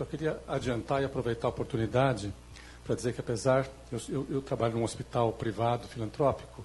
[0.00, 2.32] só queria adiantar e aproveitar a oportunidade
[2.82, 3.68] para dizer que, apesar.
[3.92, 6.64] Eu, eu, eu trabalho num hospital privado filantrópico,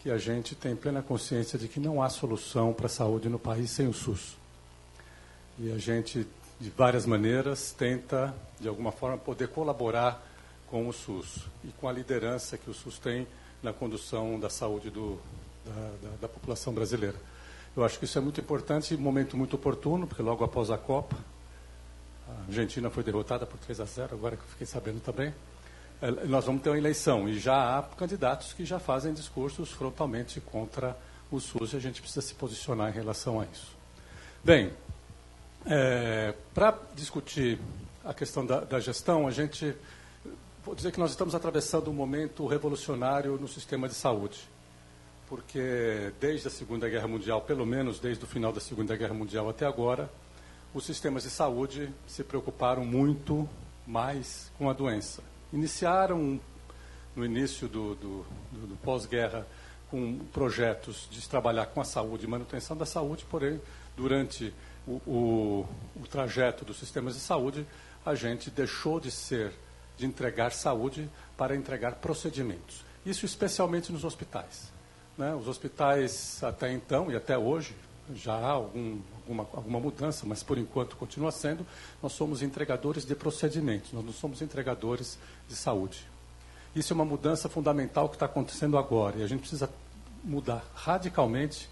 [0.00, 3.38] que a gente tem plena consciência de que não há solução para a saúde no
[3.38, 4.36] país sem o SUS.
[5.58, 6.26] E a gente,
[6.60, 10.22] de várias maneiras, tenta, de alguma forma, poder colaborar
[10.70, 13.26] com o SUS e com a liderança que o SUS tem
[13.62, 15.18] na condução da saúde do,
[15.64, 17.16] da, da, da população brasileira.
[17.74, 20.76] Eu acho que isso é muito importante, um momento muito oportuno, porque logo após a
[20.76, 21.16] Copa,
[22.28, 25.34] a Argentina foi derrotada por 3 a 0, agora que eu fiquei sabendo também.
[26.00, 30.40] É, nós vamos ter uma eleição e já há candidatos que já fazem discursos frontalmente
[30.40, 30.96] contra
[31.30, 33.76] o SUS e a gente precisa se posicionar em relação a isso.
[34.44, 34.72] Bem,
[35.66, 37.58] é, para discutir
[38.04, 39.74] a questão da, da, gestão, a gente
[40.64, 44.38] vou dizer que nós estamos atravessando um momento revolucionário no sistema de saúde,
[45.28, 49.48] porque desde a Segunda Guerra Mundial, pelo menos desde o final da Segunda Guerra Mundial
[49.48, 50.08] até agora,
[50.74, 53.48] os sistemas de saúde se preocuparam muito
[53.86, 55.22] mais com a doença
[55.52, 56.40] iniciaram
[57.14, 59.46] no início do, do, do, do pós-guerra
[59.90, 63.60] com projetos de trabalhar com a saúde e manutenção da saúde, porém,
[63.96, 64.52] durante
[64.86, 67.66] o, o, o trajeto dos sistemas de saúde,
[68.04, 69.52] a gente deixou de ser,
[69.96, 72.84] de entregar saúde para entregar procedimentos.
[73.04, 74.70] Isso especialmente nos hospitais.
[75.16, 75.34] Né?
[75.34, 77.74] Os hospitais, até então e até hoje,
[78.14, 81.66] já há algum, alguma, alguma mudança, mas por enquanto continua sendo,
[82.02, 86.06] nós somos entregadores de procedimentos, nós não somos entregadores de saúde.
[86.74, 89.68] Isso é uma mudança fundamental que está acontecendo agora e a gente precisa
[90.24, 91.68] mudar radicalmente,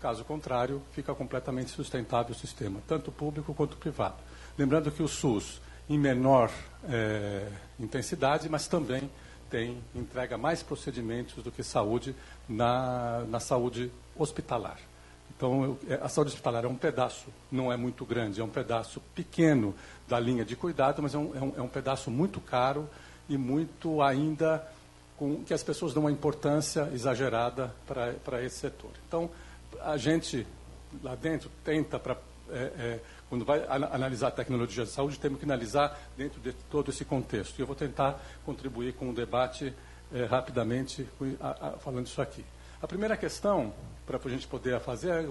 [0.00, 4.16] caso contrário, fica completamente sustentável o sistema, tanto público quanto privado.
[4.56, 6.50] Lembrando que o SUS, em menor
[6.88, 9.10] é, intensidade, mas também
[9.50, 12.14] tem, entrega mais procedimentos do que saúde
[12.48, 14.78] na, na saúde hospitalar.
[15.36, 19.00] Então, é, a saúde hospitalar é um pedaço, não é muito grande, é um pedaço
[19.14, 19.74] pequeno
[20.08, 22.88] da linha de cuidado, mas é um, é um, é um pedaço muito caro
[23.28, 24.66] e muito ainda
[25.16, 28.90] com que as pessoas dão uma importância exagerada para esse setor.
[29.06, 29.30] Então,
[29.80, 30.46] a gente
[31.02, 32.16] lá dentro tenta para
[32.50, 36.90] é, é, quando vai analisar a tecnologia de saúde, temos que analisar dentro de todo
[36.90, 37.58] esse contexto.
[37.58, 39.74] E eu vou tentar contribuir com o debate
[40.12, 41.08] é, rapidamente
[41.40, 42.44] a, a, falando isso aqui.
[42.80, 43.72] A primeira questão
[44.06, 45.30] para a gente poder fazer,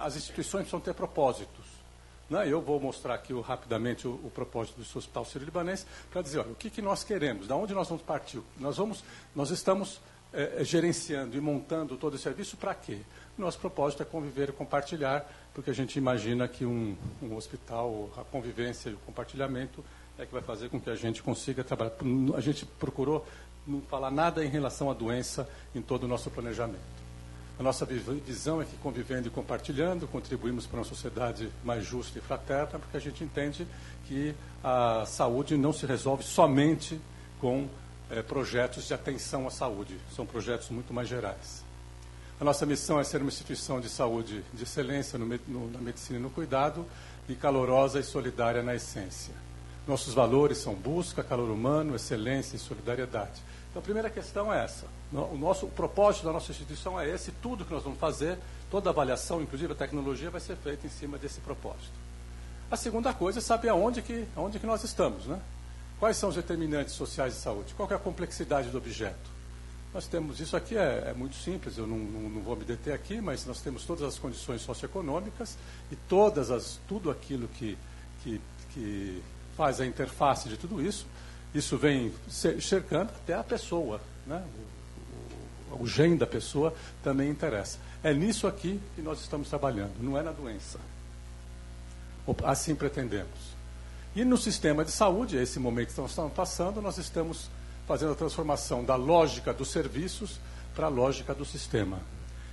[0.00, 1.64] as instituições precisam ter propósitos.
[2.28, 2.46] Né?
[2.48, 6.54] Eu vou mostrar aqui rapidamente o, o propósito do Hospital Sírio-Libanês para dizer, olha, o
[6.54, 8.40] que, que nós queremos, da onde nós vamos partir.
[8.58, 9.02] Nós, vamos,
[9.34, 10.00] nós estamos
[10.32, 12.98] é, gerenciando e montando todo esse serviço para quê?
[13.36, 18.24] Nosso propósito é conviver e compartilhar, porque a gente imagina que um, um hospital, a
[18.24, 19.84] convivência e o compartilhamento
[20.18, 21.92] é que vai fazer com que a gente consiga trabalhar.
[22.36, 23.26] A gente procurou
[23.66, 26.94] não falar nada em relação à doença em todo o nosso planejamento.
[27.58, 32.22] A nossa visão é que convivendo e compartilhando, contribuímos para uma sociedade mais justa e
[32.22, 33.66] fraterna, porque a gente entende
[34.06, 37.00] que a saúde não se resolve somente
[37.40, 37.68] com
[38.10, 41.64] é, projetos de atenção à saúde, são projetos muito mais gerais.
[42.40, 46.18] A nossa missão é ser uma instituição de saúde de excelência no, no, na medicina
[46.18, 46.84] e no cuidado,
[47.28, 49.32] e calorosa e solidária na essência.
[49.86, 53.42] Nossos valores são busca, calor humano, excelência e solidariedade.
[53.70, 54.86] Então, a primeira questão é essa.
[55.12, 57.32] O nosso o propósito da nossa instituição é esse.
[57.32, 58.38] Tudo que nós vamos fazer,
[58.70, 61.92] toda avaliação, inclusive a tecnologia, vai ser feita em cima desse propósito.
[62.70, 65.26] A segunda coisa é saber aonde que, aonde que nós estamos.
[65.26, 65.38] Né?
[66.00, 67.74] Quais são os determinantes sociais de saúde?
[67.74, 69.34] Qual é a complexidade do objeto?
[69.92, 72.92] Nós temos, isso aqui é, é muito simples, eu não, não, não, vou me deter
[72.92, 75.56] aqui, mas nós temos todas as condições socioeconômicas
[75.92, 77.78] e todas as, tudo aquilo que,
[78.24, 78.40] que,
[78.72, 79.22] que
[79.56, 81.06] faz a interface de tudo isso
[81.54, 82.12] isso vem
[82.60, 84.42] cercando até a pessoa, né?
[85.70, 87.78] o, o, o gene da pessoa também interessa.
[88.02, 90.80] É nisso aqui que nós estamos trabalhando, não é na doença.
[92.42, 93.54] Assim pretendemos.
[94.16, 97.48] E no sistema de saúde, esse momento que nós estamos passando, nós estamos
[97.86, 100.40] fazendo a transformação da lógica dos serviços
[100.74, 102.00] para a lógica do sistema.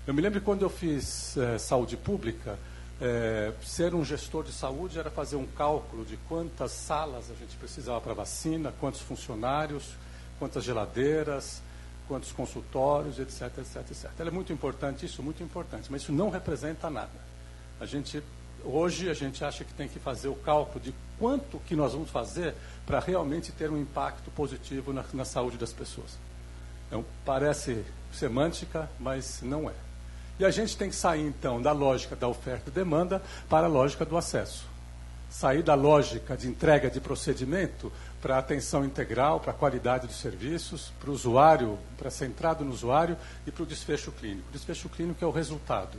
[0.06, 2.58] Eu me lembro quando eu fiz é, saúde pública,
[3.02, 7.56] é, ser um gestor de saúde era fazer um cálculo de quantas salas a gente
[7.58, 9.96] precisava para vacina, quantos funcionários,
[10.38, 11.64] quantas geladeiras,
[12.08, 14.12] quantos consultórios, etc, etc, etc.
[14.20, 17.32] é muito importante, isso é muito importante, mas isso não representa nada.
[17.80, 18.22] A gente,
[18.64, 22.12] hoje a gente acha que tem que fazer o cálculo de quanto que nós vamos
[22.12, 22.54] fazer
[22.86, 26.20] para realmente ter um impacto positivo na, na saúde das pessoas.
[26.88, 27.84] Então, parece
[28.14, 29.74] semântica, mas não é.
[30.42, 33.70] E a gente tem que sair, então, da lógica da oferta e demanda para a
[33.70, 34.66] lógica do acesso.
[35.30, 40.16] Sair da lógica de entrega de procedimento para a atenção integral, para a qualidade dos
[40.16, 43.16] serviços, para o usuário, para centrado no usuário
[43.46, 44.50] e para o desfecho clínico.
[44.50, 45.96] O desfecho clínico é o resultado.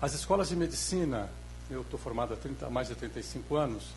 [0.00, 1.28] As escolas de medicina,
[1.68, 3.88] eu estou formado há, 30, há mais de 35 anos,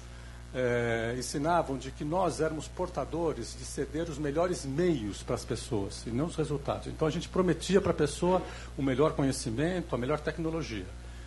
[0.54, 6.04] é, ensinavam de que nós éramos portadores de ceder os melhores meios para as pessoas
[6.06, 6.88] e não os resultados.
[6.88, 8.42] Então a gente prometia para a pessoa
[8.78, 10.86] o melhor conhecimento, a melhor tecnologia,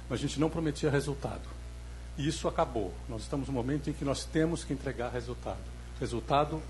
[0.08, 1.48] mas a gente não prometia resultado.
[2.16, 2.94] E isso acabou.
[3.08, 5.58] Nós estamos no momento em que nós temos que entregar resultado.
[6.00, 6.62] Resultado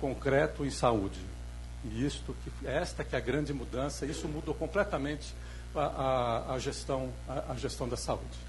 [0.00, 1.20] concreto em saúde.
[1.84, 2.34] E isto,
[2.64, 5.34] esta que é a grande mudança, isso mudou completamente
[5.74, 8.47] a, a, a gestão, a, a gestão da saúde.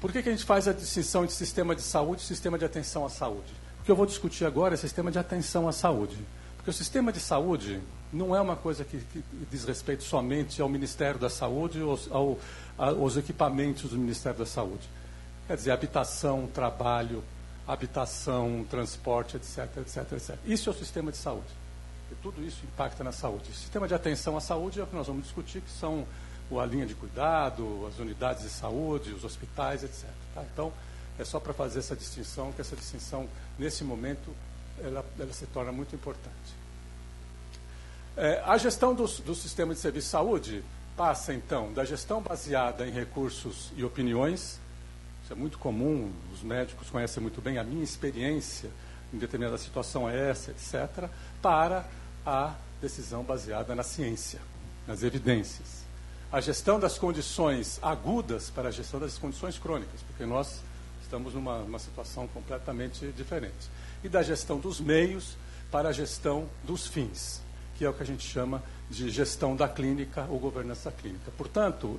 [0.00, 2.64] Por que, que a gente faz a distinção entre sistema de saúde e sistema de
[2.64, 3.52] atenção à saúde?
[3.80, 6.16] O que eu vou discutir agora é sistema de atenção à saúde.
[6.56, 7.80] Porque o sistema de saúde
[8.12, 12.38] não é uma coisa que, que diz respeito somente ao Ministério da Saúde ou ao,
[12.76, 14.88] aos equipamentos do Ministério da Saúde.
[15.46, 17.24] Quer dizer, habitação, trabalho,
[17.66, 20.36] habitação, transporte, etc, etc, etc.
[20.46, 21.48] Isso é o sistema de saúde.
[22.10, 23.50] E tudo isso impacta na saúde.
[23.50, 26.06] O sistema de atenção à saúde é o que nós vamos discutir, que são
[26.56, 30.08] a linha de cuidado, as unidades de saúde, os hospitais, etc.
[30.34, 30.42] Tá?
[30.52, 30.72] Então,
[31.18, 33.28] é só para fazer essa distinção, que essa distinção,
[33.58, 34.34] nesse momento,
[34.82, 36.56] ela, ela se torna muito importante.
[38.16, 40.64] É, a gestão do, do sistema de serviço de saúde
[40.96, 44.58] passa, então, da gestão baseada em recursos e opiniões,
[45.22, 48.70] isso é muito comum, os médicos conhecem muito bem, a minha experiência
[49.12, 51.08] em determinada situação é essa, etc.,
[51.42, 51.84] para
[52.24, 54.40] a decisão baseada na ciência,
[54.86, 55.87] nas evidências
[56.30, 60.60] a gestão das condições agudas para a gestão das condições crônicas, porque nós
[61.02, 63.70] estamos numa, numa situação completamente diferente.
[64.04, 65.36] E da gestão dos meios
[65.70, 67.40] para a gestão dos fins,
[67.76, 71.30] que é o que a gente chama de gestão da clínica ou governança clínica.
[71.36, 71.98] Portanto,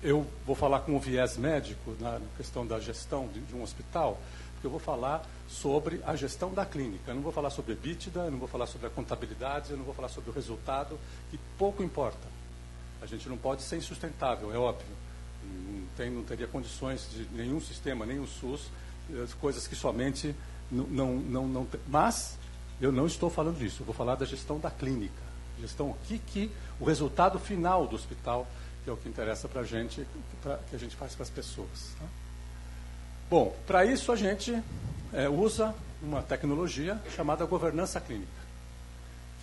[0.00, 4.20] eu vou falar com o viés médico na questão da gestão de, de um hospital,
[4.52, 7.10] porque eu vou falar sobre a gestão da clínica.
[7.10, 9.84] Eu não vou falar sobre EBITDA, eu não vou falar sobre a contabilidade, eu não
[9.84, 10.96] vou falar sobre o resultado,
[11.32, 12.29] que pouco importa.
[13.02, 14.86] A gente não pode ser insustentável, é óbvio.
[15.42, 18.70] Não, tem, não teria condições de nenhum sistema, nem o SUS,
[19.10, 20.34] eh, coisas que somente
[20.70, 22.38] não, não, não, não Mas
[22.80, 25.30] eu não estou falando disso, eu vou falar da gestão da clínica.
[25.60, 28.46] Gestão aqui que o resultado final do hospital,
[28.84, 30.06] que é o que interessa para a gente,
[30.42, 31.94] pra, que a gente faz para as pessoas.
[31.98, 32.06] Tá?
[33.28, 34.62] Bom, para isso a gente
[35.12, 38.28] é, usa uma tecnologia chamada governança clínica,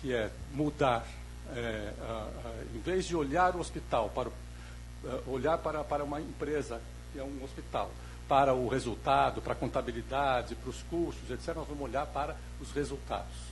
[0.00, 1.06] que é mudar
[1.54, 6.20] é, a, a, em vez de olhar o hospital, para, uh, olhar para, para uma
[6.20, 6.80] empresa,
[7.12, 7.90] que é um hospital,
[8.28, 12.70] para o resultado, para a contabilidade, para os custos, etc., nós vamos olhar para os
[12.72, 13.48] resultados.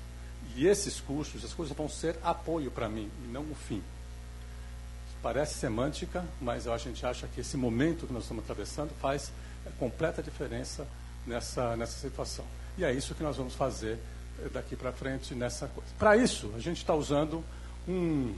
[0.54, 3.82] E esses custos, as coisas vão ser apoio para mim e não o fim.
[5.22, 9.32] Parece semântica, mas a gente acha que esse momento que nós estamos atravessando faz
[9.66, 10.86] é, completa diferença
[11.26, 12.44] nessa, nessa situação.
[12.78, 13.98] E é isso que nós vamos fazer
[14.38, 15.90] eh, daqui para frente nessa coisa.
[15.98, 17.42] Para isso, a gente está usando
[17.88, 18.34] um,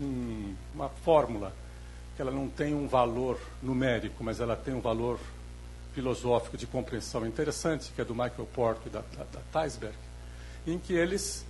[0.00, 1.54] um, uma fórmula
[2.14, 5.18] que ela não tem um valor numérico, mas ela tem um valor
[5.94, 9.70] filosófico de compreensão interessante, que é do Michael Porto e da, da, da
[10.66, 11.44] em que eles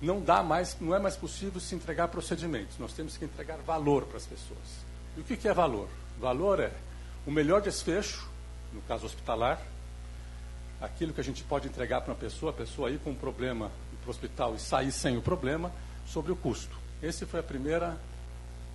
[0.00, 2.78] não dá mais, não é mais possível se entregar procedimentos.
[2.78, 4.86] Nós temos que entregar valor para as pessoas.
[5.16, 5.88] E o que, que é valor?
[6.20, 6.72] Valor é
[7.26, 8.28] o melhor desfecho,
[8.72, 9.60] no caso hospitalar,
[10.80, 13.70] aquilo que a gente pode entregar para uma pessoa, a pessoa ir com um problema
[14.00, 15.72] para o hospital e sair sem o problema,
[16.06, 16.87] sobre o custo.
[17.02, 17.96] Essa foi a primeira,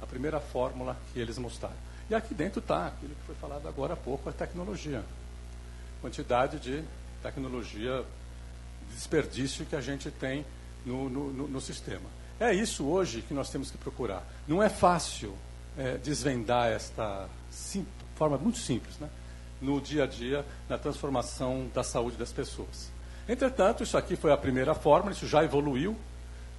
[0.02, 1.75] a primeira fórmula que eles mostraram.
[2.10, 5.04] E aqui dentro está aquilo que foi falado agora há pouco, a tecnologia.
[6.02, 6.84] Quantidade de
[7.22, 8.04] tecnologia,
[8.90, 10.46] de desperdício que a gente tem
[10.86, 12.10] no, no, no, no sistema.
[12.39, 14.24] É isso hoje que nós temos que procurar.
[14.48, 15.36] Não é fácil
[15.77, 19.10] é, desvendar esta sim, forma muito simples, né?
[19.62, 22.92] no dia a dia, na transformação da saúde das pessoas.
[23.27, 25.96] Entretanto, isso aqui foi a primeira fórmula, isso já evoluiu,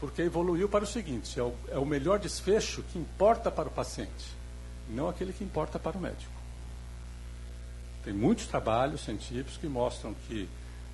[0.05, 3.73] porque evoluiu para o seguinte: é o, é o melhor desfecho que importa para o
[3.73, 4.27] paciente,
[4.91, 6.33] não aquele que importa para o médico.
[8.05, 10.47] Tem muitos trabalhos científicos que mostram que,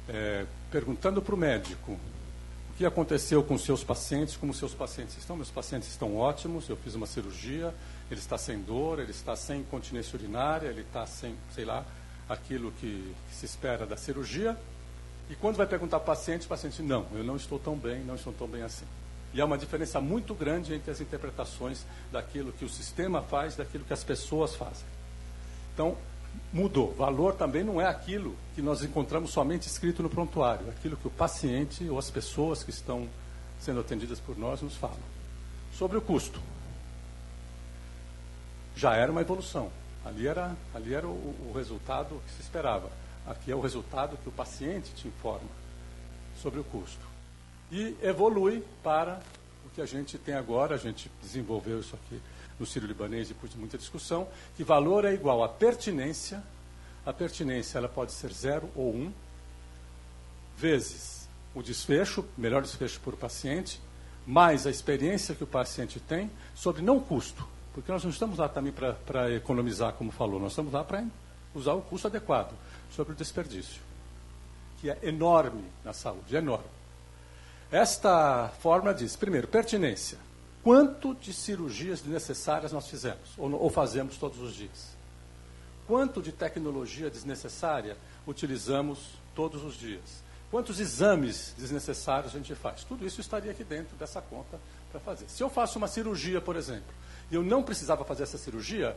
[0.09, 5.35] é, perguntando para o médico o que aconteceu com seus pacientes, como seus pacientes estão,
[5.35, 7.75] meus pacientes estão ótimos, eu fiz uma cirurgia,
[8.09, 11.85] ele está sem dor, ele está sem incontinência urinária, ele está sem, sei lá,
[12.29, 14.57] aquilo que, que se espera da cirurgia.
[15.29, 17.77] E quando vai perguntar para o paciente, o paciente diz, não, eu não estou tão
[17.77, 18.87] bem, não estou tão bem assim.
[19.33, 23.85] E há uma diferença muito grande entre as interpretações daquilo que o sistema faz, daquilo
[23.85, 24.87] que as pessoas fazem.
[25.73, 25.97] Então,
[26.53, 26.93] mudou.
[26.95, 31.07] Valor também não é aquilo que nós encontramos somente escrito no prontuário, é aquilo que
[31.07, 33.09] o paciente ou as pessoas que estão
[33.61, 34.99] sendo atendidas por nós nos falam.
[35.75, 36.41] Sobre o custo.
[38.75, 39.71] Já era uma evolução.
[40.05, 42.91] Ali era, ali era o, o resultado que se esperava.
[43.27, 45.49] Aqui é o resultado que o paciente te informa
[46.43, 47.10] sobre o custo
[47.71, 49.21] e evolui para
[49.65, 52.21] o que a gente tem agora, a gente desenvolveu isso aqui
[52.59, 56.43] no Sírio Libanês depois de muita discussão, que valor é igual a pertinência,
[57.07, 59.13] a pertinência ela pode ser zero ou um,
[60.57, 63.81] vezes o desfecho, melhor desfecho o paciente,
[64.27, 67.49] mais a experiência que o paciente tem sobre não custo.
[67.73, 71.05] Porque nós não estamos lá também para economizar, como falou, nós estamos lá para
[71.55, 72.53] usar o custo adequado
[72.95, 73.81] sobre o desperdício,
[74.81, 76.80] que é enorme na saúde, enorme.
[77.71, 80.19] Esta fórmula diz, primeiro, pertinência.
[80.63, 84.97] Quanto de cirurgias desnecessárias nós fizemos ou, ou fazemos todos os dias?
[85.87, 87.97] Quanto de tecnologia desnecessária
[88.27, 90.23] utilizamos todos os dias?
[90.51, 92.83] Quantos exames desnecessários a gente faz?
[92.83, 94.59] Tudo isso estaria aqui dentro dessa conta
[94.91, 95.29] para fazer.
[95.29, 96.93] Se eu faço uma cirurgia, por exemplo,
[97.31, 98.97] e eu não precisava fazer essa cirurgia,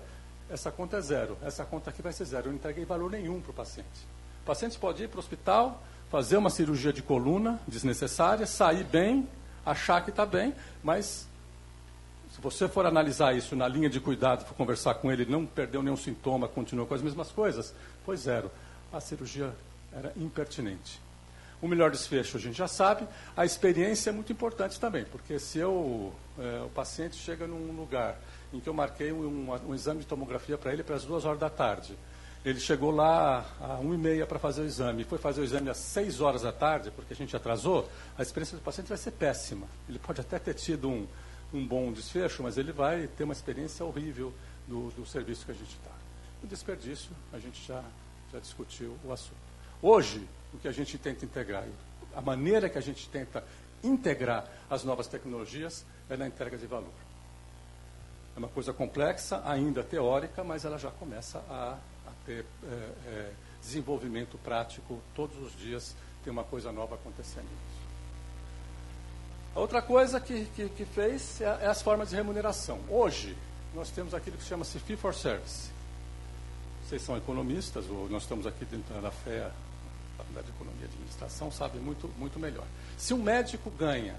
[0.50, 1.38] essa conta é zero.
[1.44, 2.48] Essa conta aqui vai ser zero.
[2.48, 4.08] Eu não entreguei valor nenhum para o paciente.
[4.42, 5.82] O paciente pode ir para o hospital,
[6.14, 9.28] fazer uma cirurgia de coluna desnecessária, sair bem,
[9.66, 10.54] achar que está bem,
[10.84, 11.28] mas
[12.32, 15.82] se você for analisar isso na linha de cuidado, for conversar com ele, não perdeu
[15.82, 17.74] nenhum sintoma, continuou com as mesmas coisas,
[18.06, 18.52] foi zero.
[18.94, 19.56] A cirurgia
[19.92, 21.02] era impertinente.
[21.60, 23.08] O melhor desfecho a gente já sabe.
[23.36, 28.20] A experiência é muito importante também, porque se eu, é, o paciente chega num lugar
[28.54, 31.40] em que eu marquei um, um exame de tomografia para ele para as duas horas
[31.40, 31.98] da tarde,
[32.46, 35.70] ele chegou lá a 1 e meia para fazer o exame, foi fazer o exame
[35.70, 39.12] às 6 horas da tarde, porque a gente atrasou, a experiência do paciente vai ser
[39.12, 39.66] péssima.
[39.88, 41.08] Ele pode até ter tido um,
[41.54, 44.34] um bom desfecho, mas ele vai ter uma experiência horrível
[44.68, 45.92] do, do serviço que a gente está.
[46.44, 47.82] O desperdício, a gente já,
[48.34, 49.38] já discutiu o assunto.
[49.82, 51.64] Hoje, o que a gente tenta integrar,
[52.14, 53.42] a maneira que a gente tenta
[53.82, 56.92] integrar as novas tecnologias é na entrega de valor.
[58.36, 61.78] É uma coisa complexa, ainda teórica, mas ela já começa a
[62.26, 62.68] ter é,
[63.08, 65.02] é, desenvolvimento prático.
[65.16, 67.48] Todos os dias tem uma coisa nova acontecendo.
[69.56, 72.80] A outra coisa que, que, que fez é, é, as formas de remuneração.
[72.90, 73.38] Hoje,
[73.76, 75.70] nós temos aquilo que chama-se fee for service.
[76.84, 79.52] Vocês são economistas, ou nós estamos aqui dentro da FEA,
[80.18, 82.66] Faculdade de Economia e Administração, sabem muito, muito melhor.
[82.98, 84.16] Se um médico ganha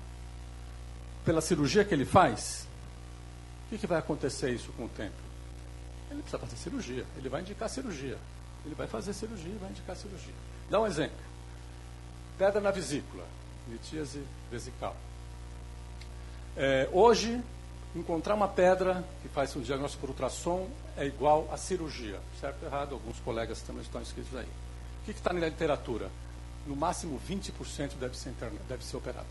[1.24, 2.66] pela cirurgia que ele faz,
[3.66, 5.23] o que, que vai acontecer isso com o tempo?
[6.10, 8.18] Ele precisa fazer cirurgia, ele vai indicar cirurgia.
[8.64, 10.34] Ele vai fazer cirurgia e vai indicar cirurgia.
[10.70, 11.16] Dá um exemplo.
[12.38, 13.24] Pedra na vesícula,
[13.68, 14.96] litíase vesical.
[16.56, 17.42] É, hoje,
[17.94, 22.18] encontrar uma pedra que faz um diagnóstico por ultrassom é igual a cirurgia.
[22.40, 22.94] Certo ou errado?
[22.94, 24.48] Alguns colegas também estão inscritos aí.
[25.02, 26.10] O que está na literatura?
[26.66, 28.32] No máximo 20% deve ser,
[28.68, 29.26] deve ser operado.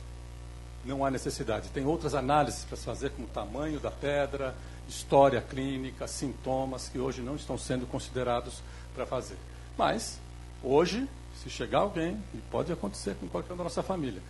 [0.86, 1.70] Não há necessidade.
[1.70, 4.53] Tem outras análises para se fazer, como o tamanho da pedra,
[4.88, 8.62] história clínica, sintomas, que hoje não estão sendo considerados
[8.94, 9.38] para fazer.
[9.78, 10.20] Mas,
[10.62, 11.08] hoje,
[11.42, 14.22] se chegar alguém, e pode acontecer com qualquer um da nossa família,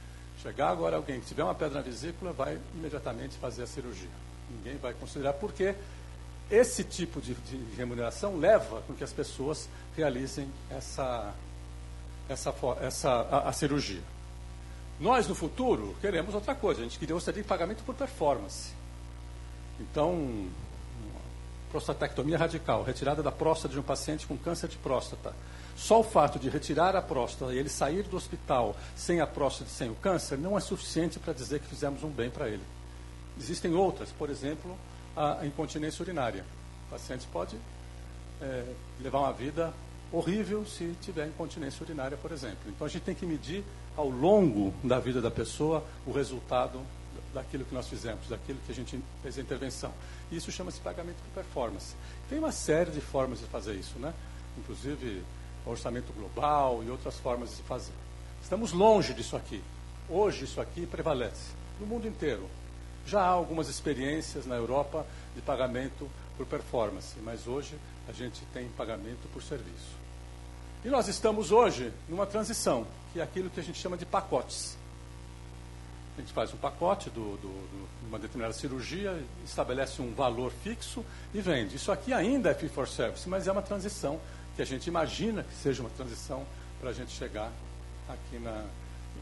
[0.44, 4.10] Chegar agora alguém que tiver uma pedra na vesícula, vai imediatamente fazer a cirurgia.
[4.50, 5.74] Ninguém vai considerar, porque
[6.52, 11.34] esse tipo de, de remuneração leva com que as pessoas realizem essa,
[12.28, 14.02] essa, essa a, a, cirurgia.
[15.00, 16.82] Nós, no futuro, queremos outra coisa.
[16.82, 18.74] A gente queria gostaria de pagamento por performance.
[19.92, 20.48] Então,
[21.72, 25.34] prostatectomia radical, retirada da próstata de um paciente com câncer de próstata.
[25.76, 29.70] Só o fato de retirar a próstata e ele sair do hospital sem a próstata
[29.70, 32.62] e sem o câncer não é suficiente para dizer que fizemos um bem para ele.
[33.40, 34.78] Existem outras, por exemplo,
[35.18, 36.46] a incontinência urinária.
[36.88, 37.58] O paciente pode
[38.40, 38.66] é,
[39.02, 39.74] levar uma vida
[40.12, 42.60] horrível se tiver incontinência urinária, por exemplo.
[42.68, 43.64] Então a gente tem que medir
[43.98, 46.80] ao longo da vida da pessoa o resultado
[47.34, 49.92] daquilo que nós fizemos, daquilo que a gente fez a intervenção.
[50.32, 51.96] Isso chama-se pagamento por performance.
[52.30, 54.14] Tem uma série de formas de fazer isso, né?
[54.58, 55.24] Inclusive
[55.66, 57.94] orçamento global e outras formas de se fazer.
[58.42, 59.64] Estamos longe disso aqui.
[60.10, 62.48] Hoje isso aqui prevalece no mundo inteiro.
[63.06, 68.68] Já há algumas experiências na Europa de pagamento por performance, mas hoje a gente tem
[68.70, 70.04] pagamento por serviço.
[70.84, 74.78] E nós estamos hoje numa transição, que é aquilo que a gente chama de pacotes.
[76.16, 77.20] A gente faz um pacote de
[78.08, 81.04] uma determinada cirurgia, estabelece um valor fixo
[81.34, 81.76] e vende.
[81.76, 84.20] Isso aqui ainda é fee for service, mas é uma transição
[84.56, 86.46] que a gente imagina que seja uma transição
[86.80, 87.52] para a gente chegar
[88.08, 88.66] aqui na,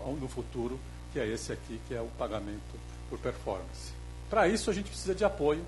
[0.06, 0.80] no futuro,
[1.14, 2.80] que é esse aqui, que é o pagamento
[3.10, 3.94] por performance.
[4.30, 5.66] Para isso, a gente precisa de apoio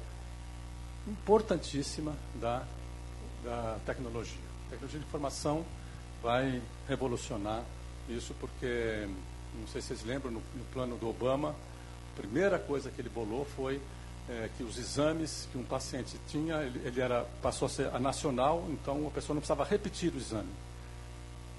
[1.07, 2.63] importantíssima da,
[3.43, 4.39] da tecnologia.
[4.67, 5.65] A tecnologia de informação
[6.21, 7.63] vai revolucionar
[8.09, 9.07] isso, porque,
[9.59, 11.55] não sei se vocês lembram, no, no plano do Obama,
[12.13, 13.81] a primeira coisa que ele bolou foi
[14.29, 17.99] é, que os exames que um paciente tinha, ele, ele, era, passou a ser a
[17.99, 20.49] nacional, então a pessoa não precisava repetir o exame.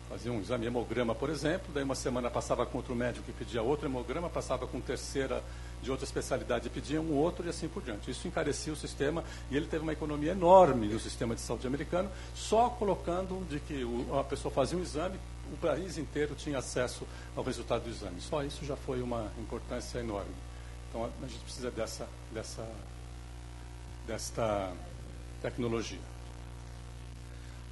[0.08, 3.62] Fazia um exame hemograma, por exemplo, daí uma semana passava com outro médico que pedia
[3.62, 5.42] outro hemograma, passava com terceira
[5.82, 8.10] de outra especialidade e pedia um outro e assim por diante.
[8.10, 12.10] Isso encarecia o sistema e ele teve uma economia enorme no sistema de saúde americano,
[12.34, 15.18] só colocando de que o, a pessoa fazia um exame,
[15.52, 18.20] o país inteiro tinha acesso ao resultado do exame.
[18.20, 20.34] Só isso já foi uma importância enorme.
[20.88, 22.68] Então a gente precisa dessa, dessa,
[24.06, 24.72] desta
[25.42, 25.98] tecnologia.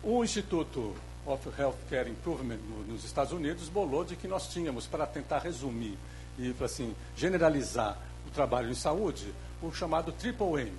[0.03, 5.39] O Instituto of Healthcare Improvement nos Estados Unidos bolou de que nós tínhamos, para tentar
[5.39, 5.97] resumir
[6.39, 10.73] e assim, generalizar o trabalho em saúde, o chamado Triple M,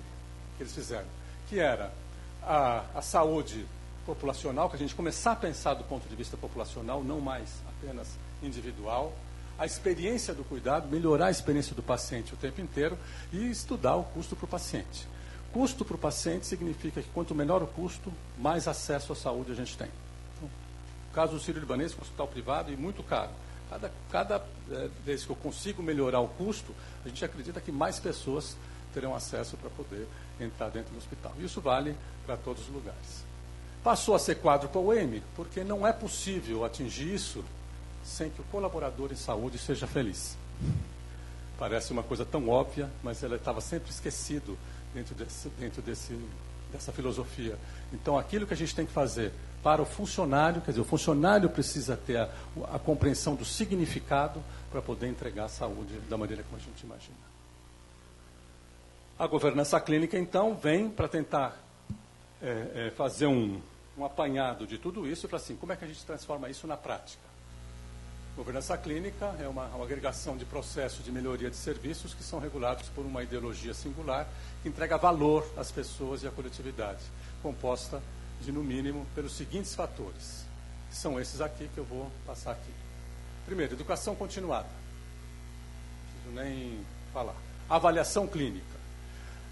[0.56, 1.06] que eles fizeram,
[1.48, 1.92] que era
[2.42, 3.66] a, a saúde
[4.04, 8.08] populacional, que a gente começar a pensar do ponto de vista populacional, não mais apenas
[8.42, 9.12] individual,
[9.58, 12.98] a experiência do cuidado, melhorar a experiência do paciente o tempo inteiro
[13.32, 15.06] e estudar o custo para o paciente.
[15.52, 19.54] Custo para o paciente significa que quanto menor o custo, mais acesso à saúde a
[19.54, 19.88] gente tem.
[20.36, 20.48] Então,
[21.10, 23.30] o caso do Sírio-Libanês, um hospital privado e muito caro.
[23.70, 28.00] Cada, cada é, vez que eu consigo melhorar o custo, a gente acredita que mais
[28.00, 28.56] pessoas
[28.92, 30.08] terão acesso para poder
[30.40, 31.32] entrar dentro do hospital.
[31.38, 31.96] Isso vale
[32.26, 33.24] para todos os lugares.
[33.84, 37.44] Passou a ser quádruplo M, porque não é possível atingir isso
[38.02, 40.38] sem que o colaborador em saúde seja feliz.
[41.58, 44.56] Parece uma coisa tão óbvia, mas ela estava sempre esquecido
[44.94, 46.18] dentro, desse, dentro desse,
[46.72, 47.58] dessa filosofia.
[47.92, 51.50] Então, aquilo que a gente tem que fazer para o funcionário, quer dizer, o funcionário
[51.50, 52.30] precisa ter a,
[52.72, 57.16] a compreensão do significado para poder entregar a saúde da maneira como a gente imagina.
[59.18, 61.62] A governança clínica, então, vem para tentar
[62.42, 63.60] é, é, fazer um,
[63.96, 66.76] um apanhado de tudo isso para assim, como é que a gente transforma isso na
[66.76, 67.22] prática?
[68.36, 72.88] Governança clínica é uma, uma, agregação de processos de melhoria de serviços que são regulados
[72.88, 74.26] por uma ideologia singular
[74.60, 77.00] que entrega valor às pessoas e à coletividade,
[77.40, 78.02] composta
[78.40, 80.44] de, no mínimo, pelos seguintes fatores,
[80.90, 82.72] que são esses aqui que eu vou passar aqui.
[83.46, 84.66] Primeiro, educação continuada.
[86.26, 87.36] Não preciso nem falar.
[87.70, 88.74] Avaliação clínica.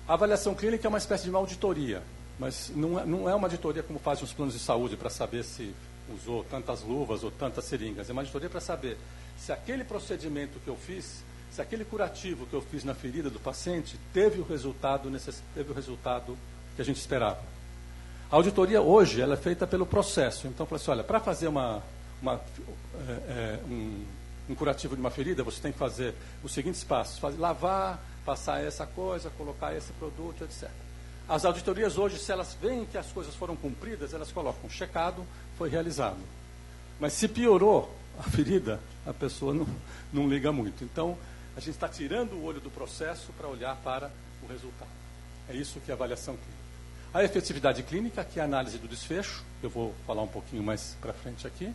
[0.08, 2.02] A avaliação clínica é uma espécie de uma auditoria
[2.42, 5.44] mas não é, não é uma auditoria como fazem os planos de saúde para saber
[5.44, 5.72] se
[6.12, 8.10] usou tantas luvas ou tantas seringas.
[8.10, 8.98] É uma auditoria para saber
[9.38, 11.22] se aquele procedimento que eu fiz,
[11.52, 15.08] se aquele curativo que eu fiz na ferida do paciente teve o resultado,
[15.54, 16.36] teve o resultado
[16.74, 17.38] que a gente esperava.
[18.28, 20.48] A auditoria hoje ela é feita pelo processo.
[20.48, 21.80] Então, assim, olha, para fazer uma,
[22.20, 22.40] uma
[23.08, 24.04] é, é, um,
[24.50, 26.12] um, curativo de uma ferida, você tem que fazer
[26.42, 30.68] os seguintes passos: fazer, lavar, passar essa coisa, colocar esse produto, etc.
[31.32, 35.24] As auditorias hoje, se elas veem que as coisas foram cumpridas, elas colocam checado,
[35.56, 36.18] foi realizado.
[37.00, 39.66] Mas se piorou a ferida, a pessoa não,
[40.12, 40.84] não liga muito.
[40.84, 41.16] Então,
[41.56, 44.10] a gente está tirando o olho do processo para olhar para
[44.42, 44.90] o resultado.
[45.48, 46.62] É isso que é a avaliação clínica.
[47.14, 50.98] A efetividade clínica, que é a análise do desfecho, eu vou falar um pouquinho mais
[51.00, 51.72] para frente aqui.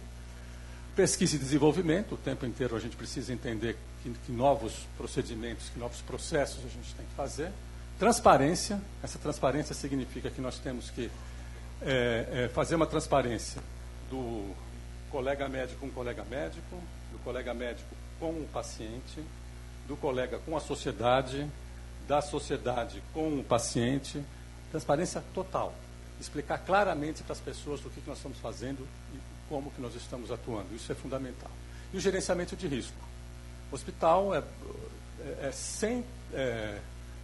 [0.96, 5.80] Pesquisa e desenvolvimento, o tempo inteiro a gente precisa entender que, que novos procedimentos, que
[5.80, 7.52] novos processos a gente tem que fazer.
[8.00, 11.10] Transparência, essa transparência significa que nós temos que
[11.82, 13.62] é, é, fazer uma transparência
[14.10, 14.54] do
[15.10, 16.82] colega médico com colega médico,
[17.12, 19.24] do colega médico com o paciente,
[19.88, 21.50] do colega com a sociedade,
[22.08, 24.24] da sociedade com o paciente.
[24.70, 25.74] Transparência total.
[26.20, 29.18] Explicar claramente para as pessoas o que, que nós estamos fazendo e
[29.50, 30.76] como que nós estamos atuando.
[30.76, 31.50] Isso é fundamental.
[31.92, 32.98] E o gerenciamento de risco.
[33.72, 34.44] O hospital é,
[35.20, 36.80] é, é sem é,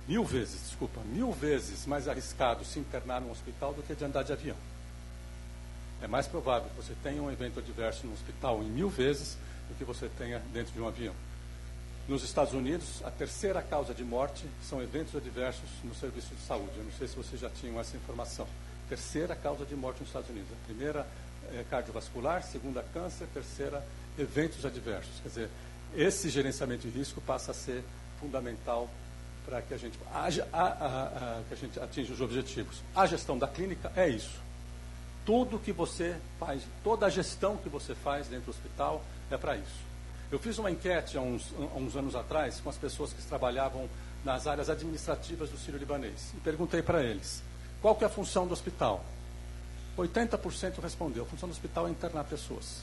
[0.07, 4.23] mil vezes, desculpa, mil vezes mais arriscado se internar num hospital do que de andar
[4.23, 4.57] de avião.
[6.01, 9.37] É mais provável que você tenha um evento adverso no hospital em mil vezes
[9.69, 11.13] do que você tenha dentro de um avião.
[12.07, 16.73] Nos Estados Unidos, a terceira causa de morte são eventos adversos no serviço de saúde.
[16.75, 18.45] Eu não sei se vocês já tinham essa informação.
[18.89, 20.49] Terceira causa de morte nos Estados Unidos.
[20.51, 21.07] A primeira
[21.53, 23.81] é cardiovascular, segunda câncer, terceira
[24.19, 25.13] eventos adversos.
[25.21, 25.49] Quer dizer,
[25.95, 27.81] esse gerenciamento de risco passa a ser
[28.19, 28.89] fundamental
[29.45, 32.81] para que a gente, haja, a, a, a, que a gente atinja os objetivos.
[32.95, 34.41] A gestão da clínica é isso.
[35.25, 39.55] Tudo que você faz, toda a gestão que você faz dentro do hospital é para
[39.55, 39.93] isso.
[40.31, 43.87] Eu fiz uma enquete há uns, há uns, anos atrás com as pessoas que trabalhavam
[44.25, 47.43] nas áreas administrativas do Sírio Libanês e perguntei para eles
[47.81, 49.03] qual que é a função do hospital.
[49.97, 52.81] 80% respondeu: a função do hospital é internar pessoas.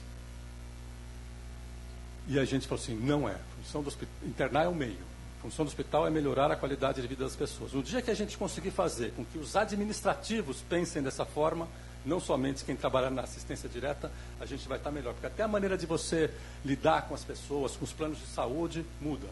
[2.27, 3.33] E a gente falou assim: não é.
[3.33, 5.11] A função do hospital, internar é o meio.
[5.41, 7.73] A função do hospital é melhorar a qualidade de vida das pessoas.
[7.73, 11.67] No dia que a gente conseguir fazer com que os administrativos pensem dessa forma,
[12.05, 15.13] não somente quem trabalhar na assistência direta, a gente vai estar melhor.
[15.13, 16.29] Porque até a maneira de você
[16.63, 19.27] lidar com as pessoas, com os planos de saúde, muda.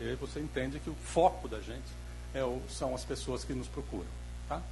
[0.00, 2.00] E aí você entende que o foco da gente
[2.34, 4.08] é são as pessoas que nos procuram.
[4.48, 4.62] Tá?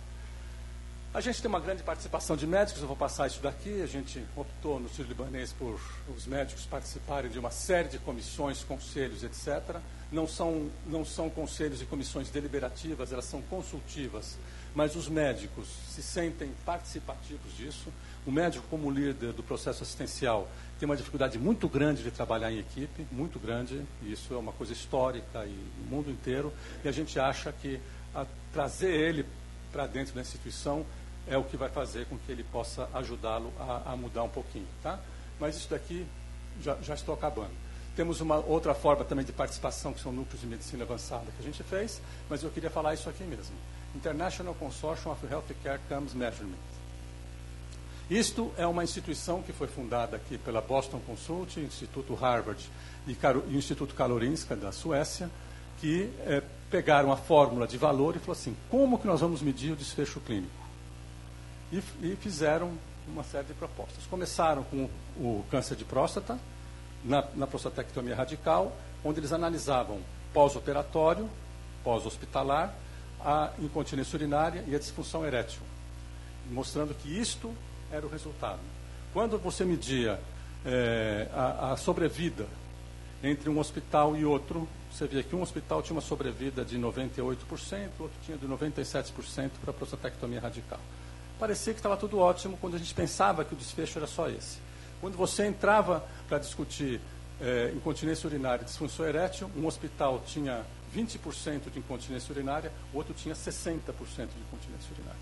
[1.12, 3.80] A gente tem uma grande participação de médicos, eu vou passar isso daqui.
[3.80, 5.80] A gente optou no Sírio Libanês por
[6.14, 9.76] os médicos participarem de uma série de comissões, conselhos, etc.
[10.12, 14.36] Não são, não são conselhos e comissões deliberativas, elas são consultivas
[14.74, 17.92] mas os médicos se sentem participativos disso.
[18.26, 22.58] O médico, como líder do processo assistencial, tem uma dificuldade muito grande de trabalhar em
[22.58, 26.52] equipe, muito grande, e isso é uma coisa histórica e no mundo inteiro,
[26.84, 27.80] e a gente acha que
[28.52, 29.26] trazer ele
[29.72, 30.85] para dentro da instituição
[31.26, 34.66] é o que vai fazer com que ele possa ajudá-lo a, a, mudar um pouquinho.
[34.83, 34.98] Tá?
[35.38, 36.07] Mas isso daqui
[36.61, 37.52] já, já estou acabando.
[37.94, 41.44] Temos uma outra forma também de participação, que são núcleos de medicina avançada que a
[41.44, 42.00] gente fez,
[42.31, 43.54] mas eu queria falar isso aqui mesmo.
[43.94, 46.78] International Consortium of Healthcare Comes Measurement.
[48.11, 52.64] Isto é uma instituição que foi fundada aqui pela Boston Consulting, Instituto Harvard
[53.07, 55.28] e, o Instituto Karolinska da Suécia,
[55.80, 59.72] que é, pegaram a fórmula de valor e falaram assim, como que nós vamos medir
[59.72, 60.52] o desfecho clínico?
[61.72, 62.72] E, e fizeram
[63.06, 64.04] uma série de propostas.
[64.06, 66.38] Começaram com o câncer de próstata,
[67.04, 70.00] na, na prostatectomia radical, onde eles analisavam
[70.32, 71.28] pós-operatório,
[71.84, 72.74] pós-hospitalar,
[73.20, 75.60] a incontinência urinária e a disfunção erétil,
[76.50, 77.52] mostrando que isto
[77.90, 78.60] era o resultado.
[79.12, 80.20] Quando você media
[80.64, 82.46] é, a, a sobrevida
[83.22, 87.37] entre um hospital e outro, você via que um hospital tinha uma sobrevida de 98%,
[87.98, 90.81] outro tinha de 97% para a prostatectomia radical.
[91.38, 94.59] Parecia que estava tudo ótimo quando a gente pensava que o desfecho era só esse.
[95.00, 97.00] Quando você entrava para discutir
[97.40, 103.14] é, incontinência urinária e disfunção erétil, um hospital tinha 20% de incontinência urinária, o outro
[103.14, 105.20] tinha 60% de incontinência urinária.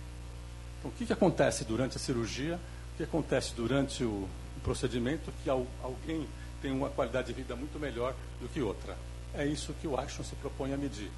[0.79, 2.59] Então, o que, que acontece durante a cirurgia?
[2.95, 4.29] O que acontece durante o,
[4.67, 6.27] procedimento que alguém
[6.61, 8.97] tem uma qualidade de vida muito melhor do que outra?
[9.35, 11.11] É isso que o Action se propõe a medir.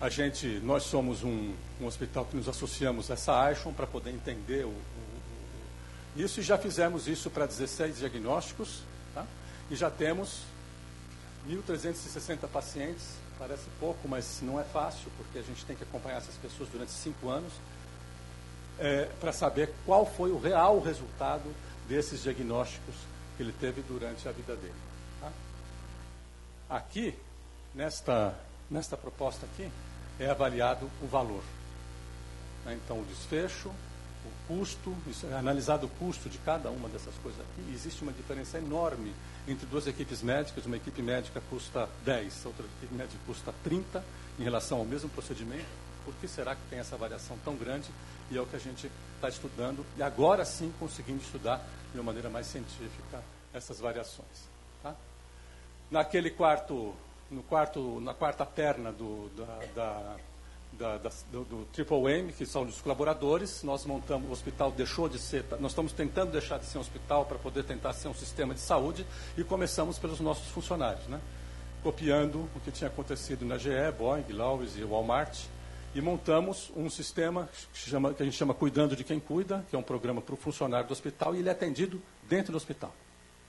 [0.00, 4.10] A gente, nós somos um, um hospital que nos associamos a essa Action para poder
[4.10, 4.72] entender o, o,
[6.16, 8.82] o, isso e já fizemos isso para 16 diagnósticos
[9.14, 9.26] tá?
[9.70, 10.42] e já temos
[11.48, 13.04] 1.360 pacientes.
[13.38, 16.90] Parece pouco, mas não é fácil, porque a gente tem que acompanhar essas pessoas durante
[16.90, 17.52] cinco anos
[18.78, 21.54] é, para saber qual foi o real resultado
[21.88, 22.94] desses diagnósticos
[23.38, 24.74] que ele teve durante a vida dele.
[26.68, 27.14] Aqui,
[27.74, 28.34] nesta,
[28.68, 29.70] nesta proposta aqui,
[30.18, 31.42] é avaliado o valor.
[32.66, 32.78] Né?
[32.84, 34.94] Então, o desfecho, o custo,
[35.30, 37.70] é analisado o custo de cada uma dessas coisas aqui.
[37.70, 39.14] E existe uma diferença enorme
[39.46, 40.66] entre duas equipes médicas.
[40.66, 44.04] Uma equipe médica custa 10, outra equipe médica custa 30
[44.38, 45.64] em relação ao mesmo procedimento.
[46.04, 47.88] Por que será que tem essa variação tão grande?
[48.30, 52.04] E é o que a gente está estudando, e agora sim conseguindo estudar de uma
[52.04, 53.22] maneira mais científica
[53.52, 54.48] essas variações
[55.90, 56.94] naquele quarto,
[57.30, 60.16] no quarto, na quarta perna do, da, da,
[60.98, 65.18] da, do, do, Triple M, que são os colaboradores, nós montamos, o hospital deixou de
[65.18, 68.54] ser, nós estamos tentando deixar de ser um hospital para poder tentar ser um sistema
[68.54, 71.20] de saúde e começamos pelos nossos funcionários, né?
[71.82, 75.38] copiando o que tinha acontecido na GE, Boeing, Lowe's e Walmart,
[75.94, 79.76] e montamos um sistema que, chama, que a gente chama Cuidando de Quem Cuida, que
[79.76, 82.94] é um programa para o funcionário do hospital, e ele é atendido dentro do hospital.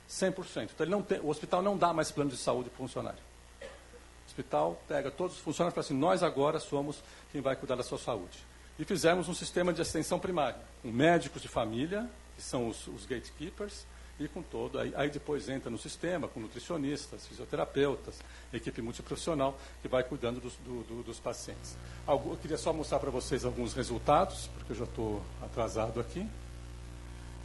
[0.10, 0.69] 100%.
[0.73, 3.19] Então, ele não tem, o hospital não dá mais plano de saúde para o funcionário.
[3.62, 7.75] O hospital pega todos os funcionários e fala assim, nós agora somos quem vai cuidar
[7.75, 8.39] da sua saúde.
[8.78, 13.06] E fizemos um sistema de extensão primária, com médicos de família, que são os, os
[13.06, 13.86] gatekeepers,
[14.19, 14.79] e com todo.
[14.79, 18.19] Aí, aí, depois entra no sistema, com nutricionistas, fisioterapeutas,
[18.53, 21.77] equipe multiprofissional, que vai cuidando dos, do, do, dos pacientes.
[22.05, 26.27] Algo, eu queria só mostrar para vocês alguns resultados, porque eu já estou atrasado aqui,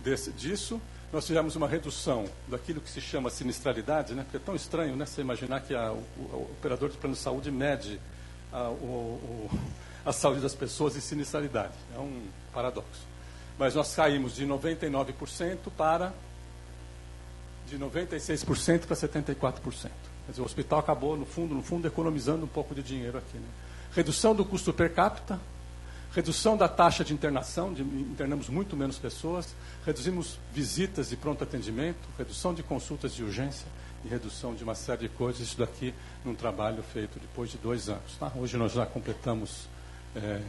[0.03, 0.81] desse, disso
[1.15, 4.25] nós tivemos uma redução daquilo que se chama sinistralidade, né?
[4.25, 5.07] porque é tão estranho né?
[5.07, 8.01] você imaginar que a, o, o, operador de plano de saúde mede
[8.53, 9.49] a, o,
[10.05, 11.75] a saúde das pessoas em sinistralidade.
[11.95, 13.07] É um paradoxo.
[13.57, 16.13] Mas nós caímos de 99% para
[17.69, 19.91] de 96% para 74%.
[20.27, 23.37] Quer dizer, o hospital acabou, no fundo, no fundo, economizando um pouco de dinheiro aqui.
[23.37, 23.47] Né?
[23.93, 25.39] Redução do custo per capita,
[26.15, 31.99] redução da taxa de internação, de, internamos muito menos pessoas, reduzimos visitas de pronto atendimento,
[32.17, 33.67] redução de consultas de urgência
[34.05, 35.93] e redução de uma série de coisas, isso daqui
[36.25, 38.17] num trabalho feito depois de dois anos.
[38.19, 38.31] Tá?
[38.37, 39.67] Hoje nós já completamos,
[40.15, 40.41] é,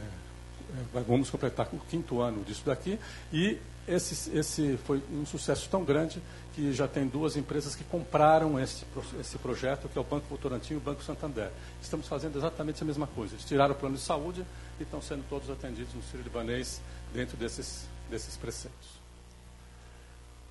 [1.06, 2.98] vamos completar o quinto ano disso daqui,
[3.32, 6.20] e esse, esse foi um sucesso tão grande
[6.54, 8.84] que já tem duas empresas que compraram esse,
[9.20, 11.50] esse projeto, que é o Banco Votorantim e o Banco Santander.
[11.80, 13.34] Estamos fazendo exatamente a mesma coisa.
[13.34, 14.44] Eles tiraram o plano de saúde,
[14.78, 16.80] e estão sendo todos atendidos no Sírio Libanês
[17.12, 18.96] dentro desses, desses preceitos.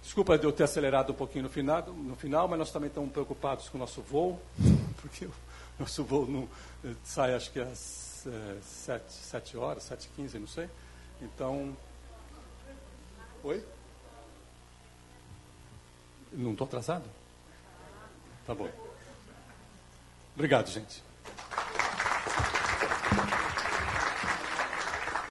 [0.01, 3.11] Desculpa de eu ter acelerado um pouquinho no final, no final, mas nós também estamos
[3.11, 4.39] preocupados com o nosso voo,
[5.01, 5.31] porque o
[5.79, 6.47] nosso voo não,
[6.83, 10.69] eh, sai acho que às é, 7, 7 horas, 7 e 15, não sei.
[11.21, 11.75] Então.
[13.43, 13.63] Oi?
[16.31, 17.05] Não estou atrasado?
[18.45, 18.69] Tá bom.
[20.35, 21.03] Obrigado, gente.